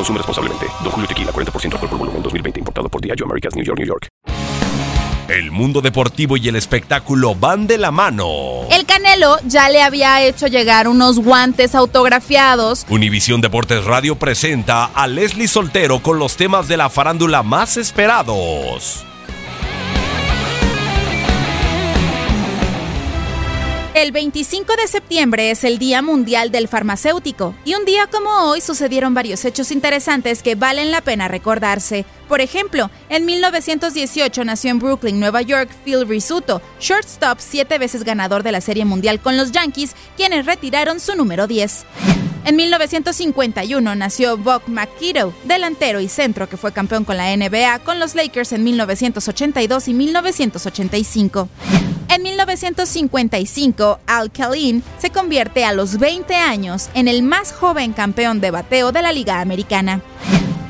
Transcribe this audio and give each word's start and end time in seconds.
Consume 0.00 0.16
responsablemente. 0.16 0.66
Don 0.82 0.90
Julio 0.92 1.06
Tequila, 1.06 1.30
40% 1.30 1.74
alcohol 1.74 1.90
por 1.90 1.98
volumen, 1.98 2.22
2020. 2.22 2.60
Importado 2.60 2.88
por 2.88 3.02
Diageo 3.02 3.26
Americas, 3.26 3.54
New 3.54 3.62
York, 3.62 3.78
New 3.78 3.86
York. 3.86 4.08
El 5.28 5.50
mundo 5.50 5.82
deportivo 5.82 6.38
y 6.38 6.48
el 6.48 6.56
espectáculo 6.56 7.34
van 7.34 7.66
de 7.66 7.76
la 7.76 7.90
mano. 7.90 8.62
El 8.70 8.86
Canelo 8.86 9.36
ya 9.44 9.68
le 9.68 9.82
había 9.82 10.22
hecho 10.22 10.46
llegar 10.46 10.88
unos 10.88 11.18
guantes 11.18 11.74
autografiados. 11.74 12.86
Univisión 12.88 13.42
Deportes 13.42 13.84
Radio 13.84 14.16
presenta 14.16 14.86
a 14.86 15.06
Leslie 15.06 15.48
Soltero 15.48 16.00
con 16.00 16.18
los 16.18 16.36
temas 16.36 16.66
de 16.66 16.78
la 16.78 16.88
farándula 16.88 17.42
más 17.42 17.76
esperados. 17.76 19.04
El 23.92 24.12
25 24.12 24.76
de 24.76 24.86
septiembre 24.86 25.50
es 25.50 25.64
el 25.64 25.78
Día 25.80 26.00
Mundial 26.00 26.52
del 26.52 26.68
Farmacéutico 26.68 27.56
y 27.64 27.74
un 27.74 27.84
día 27.84 28.06
como 28.06 28.30
hoy 28.48 28.60
sucedieron 28.60 29.14
varios 29.14 29.44
hechos 29.44 29.72
interesantes 29.72 30.44
que 30.44 30.54
valen 30.54 30.92
la 30.92 31.00
pena 31.00 31.26
recordarse. 31.26 32.04
Por 32.28 32.40
ejemplo, 32.40 32.88
en 33.08 33.26
1918 33.26 34.44
nació 34.44 34.70
en 34.70 34.78
Brooklyn, 34.78 35.18
Nueva 35.18 35.42
York, 35.42 35.68
Phil 35.84 36.06
Risuto, 36.06 36.62
shortstop 36.78 37.40
siete 37.40 37.78
veces 37.78 38.04
ganador 38.04 38.44
de 38.44 38.52
la 38.52 38.60
Serie 38.60 38.84
Mundial 38.84 39.18
con 39.18 39.36
los 39.36 39.50
Yankees, 39.50 39.96
quienes 40.16 40.46
retiraron 40.46 41.00
su 41.00 41.16
número 41.16 41.48
10. 41.48 41.84
En 42.44 42.54
1951 42.54 43.96
nació 43.96 44.36
Buck 44.36 44.68
McKiddo, 44.68 45.34
delantero 45.44 45.98
y 45.98 46.08
centro 46.08 46.48
que 46.48 46.56
fue 46.56 46.72
campeón 46.72 47.04
con 47.04 47.16
la 47.16 47.36
NBA 47.36 47.80
con 47.80 47.98
los 47.98 48.14
Lakers 48.14 48.52
en 48.52 48.62
1982 48.62 49.88
y 49.88 49.94
1985. 49.94 51.48
En 52.12 52.24
1955, 52.24 54.00
Al 54.08 54.32
Kalin 54.32 54.82
se 54.98 55.10
convierte 55.10 55.64
a 55.64 55.72
los 55.72 55.96
20 55.96 56.34
años 56.34 56.90
en 56.94 57.06
el 57.06 57.22
más 57.22 57.52
joven 57.52 57.92
campeón 57.92 58.40
de 58.40 58.50
bateo 58.50 58.90
de 58.90 59.00
la 59.00 59.12
Liga 59.12 59.40
Americana. 59.40 60.02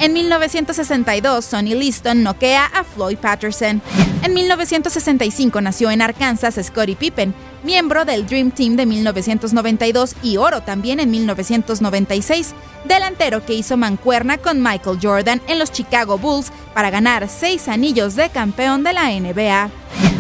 En 0.00 0.12
1962, 0.12 1.42
Sonny 1.42 1.74
Liston 1.74 2.22
noquea 2.22 2.66
a 2.66 2.84
Floyd 2.84 3.16
Patterson. 3.16 3.80
En 4.22 4.34
1965 4.34 5.62
nació 5.62 5.90
en 5.90 6.02
Arkansas 6.02 6.60
Scottie 6.62 6.94
Pippen, 6.94 7.32
miembro 7.64 8.04
del 8.04 8.26
Dream 8.26 8.50
Team 8.50 8.76
de 8.76 8.84
1992 8.84 10.16
y 10.22 10.36
oro 10.36 10.60
también 10.60 11.00
en 11.00 11.10
1996, 11.10 12.52
delantero 12.84 13.46
que 13.46 13.54
hizo 13.54 13.78
mancuerna 13.78 14.36
con 14.36 14.62
Michael 14.62 14.98
Jordan 15.02 15.40
en 15.48 15.58
los 15.58 15.72
Chicago 15.72 16.18
Bulls 16.18 16.52
para 16.74 16.90
ganar 16.90 17.30
seis 17.30 17.66
anillos 17.66 18.14
de 18.14 18.28
campeón 18.28 18.84
de 18.84 18.92
la 18.92 19.08
NBA. 19.08 19.70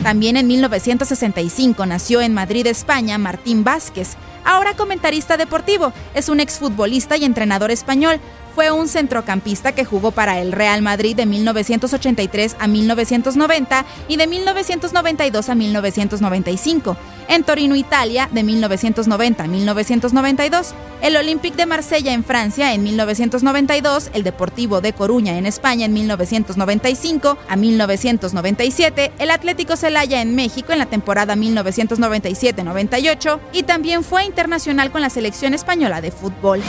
También 0.02 0.38
en 0.38 0.46
1965 0.46 1.84
nació 1.84 2.22
en 2.22 2.32
Madrid, 2.32 2.66
España, 2.66 3.18
Martín 3.18 3.64
Vázquez, 3.64 4.16
ahora 4.44 4.74
comentarista 4.74 5.36
deportivo, 5.36 5.92
es 6.14 6.30
un 6.30 6.40
exfutbolista 6.40 7.18
y 7.18 7.24
entrenador 7.26 7.70
español, 7.70 8.18
fue 8.54 8.70
un 8.70 8.88
centrocampista 8.88 9.72
que 9.72 9.84
jugó 9.84 10.10
para 10.10 10.40
el 10.40 10.52
Real 10.52 10.82
Madrid 10.82 11.16
de 11.16 11.26
1983 11.26 12.56
a 12.58 12.66
1990 12.66 13.84
y 14.08 14.16
de 14.16 14.26
1992 14.26 15.48
a 15.48 15.54
1995. 15.54 16.96
En 17.28 17.44
Torino, 17.44 17.76
Italia, 17.76 18.28
de 18.32 18.42
1990 18.42 19.44
a 19.44 19.46
1992. 19.46 20.74
El 21.00 21.16
Olympique 21.16 21.56
de 21.56 21.66
Marsella 21.66 22.12
en 22.12 22.24
Francia 22.24 22.74
en 22.74 22.82
1992. 22.82 24.10
El 24.12 24.24
Deportivo 24.24 24.80
de 24.80 24.92
Coruña 24.92 25.38
en 25.38 25.46
España 25.46 25.86
en 25.86 25.92
1995 25.92 27.38
a 27.48 27.56
1997. 27.56 29.12
El 29.18 29.30
Atlético 29.30 29.76
Celaya 29.76 30.20
en 30.20 30.34
México 30.34 30.72
en 30.72 30.80
la 30.80 30.86
temporada 30.86 31.36
1997-98. 31.36 33.38
Y 33.52 33.62
también 33.62 34.02
fue 34.02 34.24
internacional 34.24 34.90
con 34.90 35.00
la 35.00 35.10
selección 35.10 35.54
española 35.54 36.00
de 36.00 36.10
fútbol. 36.10 36.60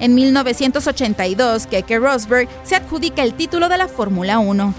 En 0.00 0.14
1982, 0.14 1.66
Keke 1.66 1.98
Rosberg 1.98 2.48
se 2.64 2.74
adjudica 2.74 3.22
el 3.22 3.34
título 3.34 3.68
de 3.68 3.76
la 3.76 3.86
Fórmula 3.86 4.38
1. 4.38 4.74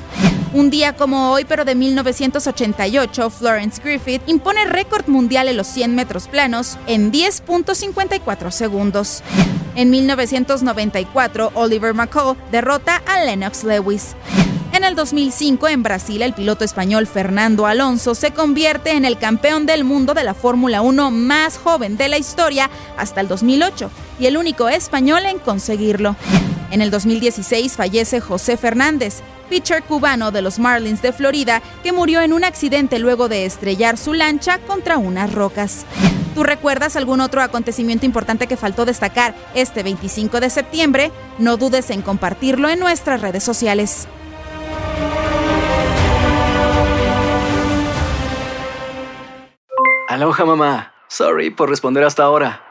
Un 0.53 0.69
día 0.71 0.95
como 0.95 1.31
hoy, 1.31 1.45
pero 1.45 1.63
de 1.63 1.75
1988, 1.75 3.29
Florence 3.29 3.79
Griffith 3.83 4.23
impone 4.25 4.65
récord 4.65 5.07
mundial 5.07 5.47
en 5.47 5.57
los 5.57 5.67
100 5.67 5.93
metros 5.93 6.27
planos 6.27 6.77
en 6.87 7.11
10.54 7.11 8.49
segundos. 8.49 9.21
En 9.75 9.91
1994, 9.91 11.51
Oliver 11.53 11.93
McCall 11.93 12.35
derrota 12.51 13.01
a 13.05 13.23
Lennox 13.23 13.63
Lewis. 13.63 14.15
En 14.73 14.83
el 14.83 14.95
2005, 14.95 15.67
en 15.67 15.83
Brasil, 15.83 16.23
el 16.23 16.33
piloto 16.33 16.65
español 16.65 17.05
Fernando 17.05 17.67
Alonso 17.67 18.15
se 18.15 18.31
convierte 18.31 18.91
en 18.91 19.05
el 19.05 19.19
campeón 19.19 19.67
del 19.67 19.83
mundo 19.83 20.15
de 20.15 20.23
la 20.23 20.33
Fórmula 20.33 20.81
1 20.81 21.11
más 21.11 21.59
joven 21.59 21.95
de 21.95 22.07
la 22.07 22.17
historia 22.17 22.71
hasta 22.97 23.21
el 23.21 23.27
2008 23.27 23.91
y 24.21 24.27
el 24.27 24.37
único 24.37 24.69
español 24.69 25.25
en 25.25 25.39
conseguirlo. 25.39 26.15
En 26.69 26.81
el 26.81 26.91
2016 26.91 27.75
fallece 27.75 28.21
José 28.21 28.55
Fernández, 28.55 29.21
pitcher 29.49 29.81
cubano 29.81 30.29
de 30.29 30.43
los 30.43 30.59
Marlins 30.59 31.01
de 31.01 31.11
Florida, 31.11 31.63
que 31.81 31.91
murió 31.91 32.21
en 32.21 32.31
un 32.31 32.43
accidente 32.43 32.99
luego 32.99 33.29
de 33.29 33.45
estrellar 33.45 33.97
su 33.97 34.13
lancha 34.13 34.59
contra 34.59 34.99
unas 34.99 35.33
rocas. 35.33 35.87
¿Tú 36.35 36.43
recuerdas 36.43 36.95
algún 36.95 37.19
otro 37.19 37.41
acontecimiento 37.41 38.05
importante 38.05 38.45
que 38.45 38.57
faltó 38.57 38.85
destacar 38.85 39.33
este 39.55 39.81
25 39.81 40.39
de 40.39 40.51
septiembre? 40.51 41.11
No 41.39 41.57
dudes 41.57 41.89
en 41.89 42.03
compartirlo 42.03 42.69
en 42.69 42.79
nuestras 42.79 43.21
redes 43.21 43.43
sociales. 43.43 44.07
Aloha 50.07 50.45
mamá. 50.45 50.93
Sorry 51.07 51.49
por 51.49 51.69
responder 51.69 52.03
hasta 52.03 52.23
ahora. 52.23 52.70